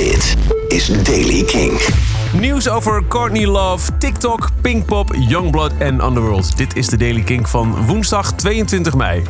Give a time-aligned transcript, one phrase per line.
[0.00, 0.36] Dit
[0.68, 1.80] is Daily King.
[2.32, 6.56] Nieuws over Courtney Love, TikTok, Pinkpop, Youngblood en Underworld.
[6.56, 9.22] Dit is de Daily King van woensdag 22 mei.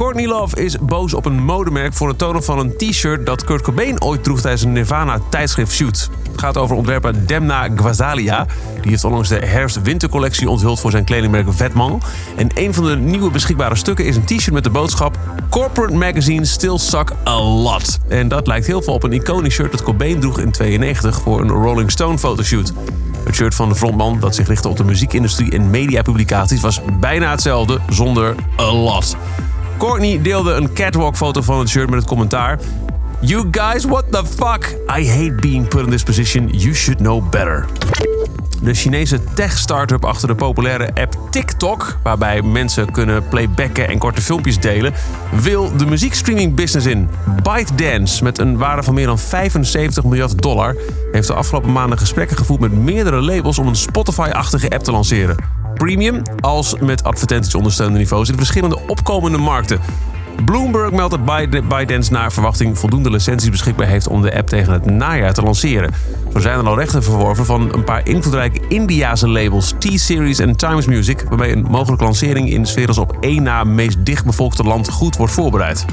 [0.00, 3.62] Courtney Love is boos op een modemerk voor het tonen van een t-shirt dat Kurt
[3.62, 6.10] Cobain ooit droeg tijdens een Nirvana tijdschrift shoot.
[6.30, 8.46] Het gaat over ontwerper Demna Gvasalia.
[8.80, 12.02] Die heeft onlangs de herfst-wintercollectie onthuld voor zijn kledingmerk Vetman.
[12.36, 15.18] En een van de nieuwe beschikbare stukken is een t-shirt met de boodschap
[15.50, 17.98] Corporate Magazine still suck a lot.
[18.08, 21.40] En dat lijkt heel veel op een iconisch shirt dat Cobain droeg in 92 voor
[21.40, 22.72] een Rolling Stone fotoshoot.
[23.24, 27.30] Het shirt van de frontman, dat zich richtte op de muziekindustrie en mediapublicaties, was bijna
[27.30, 29.16] hetzelfde zonder a lot.
[29.80, 32.58] Courtney deelde een catwalk-foto van het shirt met het commentaar:
[33.20, 34.76] You guys, what the fuck?
[34.98, 36.48] I hate being put in this position.
[36.52, 37.66] You should know better.
[38.62, 44.58] De Chinese tech-startup achter de populaire app TikTok, waarbij mensen kunnen playbacken en korte filmpjes
[44.58, 44.92] delen,
[45.32, 47.08] wil de muziekstreaming business in.
[47.42, 50.76] ByteDance, met een waarde van meer dan 75 miljard dollar,
[51.12, 55.59] heeft de afgelopen maanden gesprekken gevoerd met meerdere labels om een Spotify-achtige app te lanceren.
[55.74, 59.80] Premium als met advertenties ondersteunde niveaus in verschillende opkomende markten.
[60.44, 64.84] Bloomberg meldt dat ByteDance naar verwachting voldoende licenties beschikbaar heeft om de app tegen het
[64.84, 65.94] najaar te lanceren.
[66.32, 70.86] Zo zijn er al rechten verworven van een paar invloedrijke Indiase labels T-Series en Times
[70.86, 75.16] Music, waarmee een mogelijke lancering in sfeer als op één na meest dichtbevolkte land goed
[75.16, 75.84] wordt voorbereid.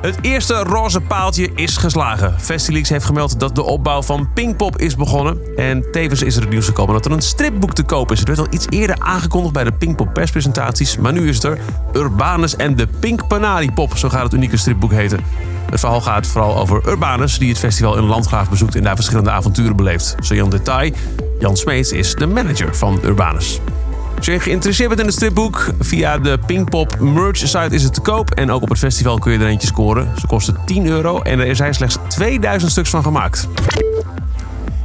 [0.00, 2.40] Het eerste roze paaltje is geslagen.
[2.40, 5.56] Festileaks heeft gemeld dat de opbouw van Pinkpop is begonnen.
[5.56, 8.18] En tevens is er het nieuws gekomen dat er een stripboek te koop is.
[8.18, 10.96] Het werd al iets eerder aangekondigd bij de Pinkpop perspresentaties.
[10.96, 11.58] Maar nu is het er
[11.92, 13.96] Urbanus en de Pink Panari Pop.
[13.96, 15.20] Zo gaat het unieke stripboek heten.
[15.70, 19.30] Het verhaal gaat vooral over Urbanus, die het festival in Landgraaf bezoekt en daar verschillende
[19.30, 20.14] avonturen beleeft.
[20.20, 20.92] Zo Jan Detail,
[21.38, 23.60] Jan Smeets is de manager van Urbanus.
[24.20, 28.00] Als je geïnteresseerd bent in het stripboek, via de Pinkpop merch site is het te
[28.00, 28.30] koop.
[28.30, 30.12] En ook op het festival kun je er eentje scoren.
[30.18, 33.48] Ze kosten 10 euro en er zijn slechts 2000 stuks van gemaakt.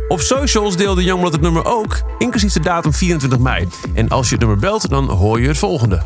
[0.10, 3.68] Op socials deelde Youngblood het nummer ook, inclusief de datum 24 mei.
[3.94, 6.02] En als je het nummer belt, dan hoor je het volgende.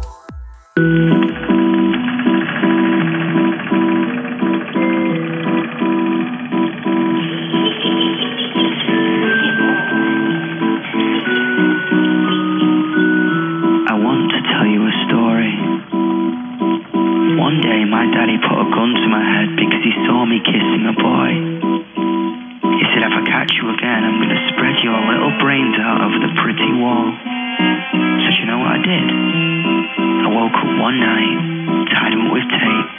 [30.83, 31.39] One night,
[31.95, 32.89] tied him up with tape,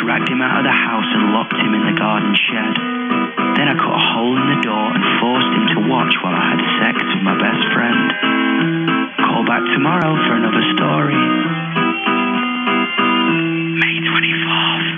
[0.00, 2.72] dragged him out of the house, and locked him in the garden shed.
[3.60, 6.56] Then I cut a hole in the door and forced him to watch while I
[6.56, 8.08] had sex with my best friend.
[9.20, 11.20] Call back tomorrow for another story.
[13.84, 14.88] May 24th.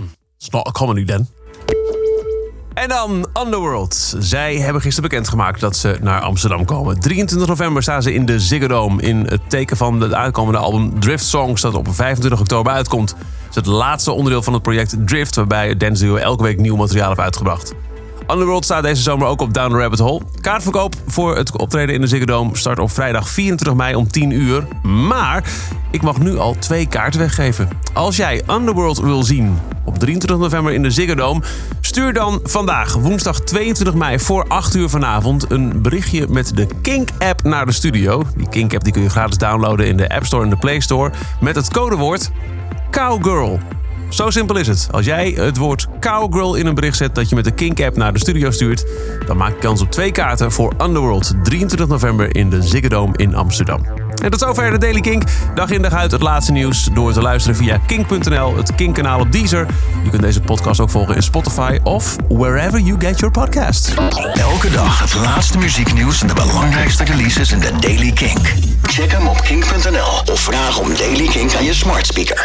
[0.00, 0.16] Hmm.
[0.40, 1.28] It's not a comedy then.
[2.76, 4.14] En dan Underworld.
[4.18, 7.00] Zij hebben gisteren bekendgemaakt dat ze naar Amsterdam komen.
[7.00, 11.00] 23 november staan ze in de Ziggo Dome in het teken van het uitkomende album
[11.00, 13.10] Drift Songs dat op 25 oktober uitkomt.
[13.10, 16.58] Het is het laatste onderdeel van het project Drift waarbij het dance duo elke week
[16.58, 17.74] nieuw materiaal heeft uitgebracht.
[18.30, 20.22] Underworld staat deze zomer ook op Down the Rabbit Hole.
[20.40, 24.30] Kaartverkoop voor het optreden in de Ziggo Dome start op vrijdag 24 mei om 10
[24.30, 24.66] uur.
[24.82, 25.44] Maar
[25.90, 27.68] ik mag nu al twee kaarten weggeven.
[27.92, 31.42] Als jij Underworld wil zien op 23 november in de Ziggo Dome...
[31.96, 35.50] stuur dan vandaag, woensdag 22 mei voor 8 uur vanavond...
[35.50, 38.22] een berichtje met de Kink-app naar de studio.
[38.36, 41.10] Die Kink-app die kun je gratis downloaden in de App Store en de Play Store...
[41.40, 42.30] met het codewoord
[42.90, 43.58] Cowgirl.
[44.08, 44.88] Zo simpel is het.
[44.90, 48.12] Als jij het woord cowgirl in een bericht zet dat je met de Kink-app naar
[48.12, 48.86] de studio stuurt...
[49.26, 53.16] dan maak je kans op twee kaarten voor Underworld 23 november in de Ziggo Dome
[53.16, 54.05] in Amsterdam.
[54.22, 55.22] En tot zover de Daily Kink.
[55.54, 59.32] Dag in dag uit het laatste nieuws door te luisteren via kink.nl, het Kink-kanaal op
[59.32, 59.66] Deezer.
[60.04, 63.94] Je kunt deze podcast ook volgen in Spotify of wherever you get your podcasts.
[64.34, 68.38] Elke dag het laatste muzieknieuws en de belangrijkste releases in de Daily King.
[68.82, 72.44] Check hem op kink.nl of vraag om Daily King aan je smart speaker.